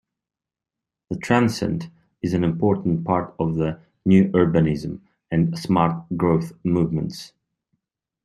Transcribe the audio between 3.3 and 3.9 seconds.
of the